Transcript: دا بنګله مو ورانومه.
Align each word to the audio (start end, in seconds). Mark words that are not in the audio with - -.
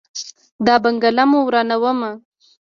دا 0.65 0.75
بنګله 0.83 1.23
مو 1.29 1.39
ورانومه. 1.45 2.11